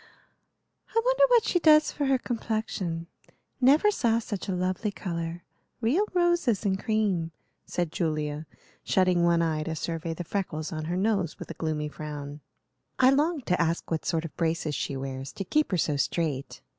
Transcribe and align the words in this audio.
"I 0.95 1.01
wonder 1.05 1.23
what 1.27 1.43
she 1.43 1.59
does 1.59 1.91
for 1.91 2.07
her 2.07 2.17
complexion. 2.17 3.05
Never 3.61 3.91
saw 3.91 4.17
such 4.17 4.49
a 4.49 4.55
lovely 4.55 4.89
color. 4.91 5.43
Real 5.79 6.07
roses 6.15 6.65
and 6.65 6.79
cream," 6.83 7.31
said 7.67 7.91
Julia, 7.91 8.47
shutting 8.83 9.23
one 9.23 9.43
eye 9.43 9.61
to 9.61 9.75
survey 9.75 10.15
the 10.15 10.23
freckles 10.23 10.71
on 10.73 10.85
her 10.85 10.97
nose, 10.97 11.37
with 11.37 11.51
a 11.51 11.53
gloomy 11.53 11.87
frown. 11.87 12.39
"I 12.97 13.11
longed 13.11 13.45
to 13.45 13.61
ask 13.61 13.91
what 13.91 14.03
sort 14.03 14.25
of 14.25 14.35
braces 14.35 14.73
she 14.73 14.97
wears, 14.97 15.31
to 15.33 15.43
keep 15.43 15.69
her 15.69 15.77
so 15.77 15.97
straight. 15.97 16.63